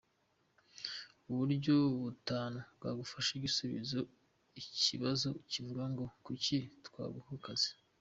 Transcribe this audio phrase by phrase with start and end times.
[1.31, 3.95] Uburyo butanu bwagufasha gusubiza
[4.61, 7.69] ikibazo kivuga ngo “kuki twaguha akazi”.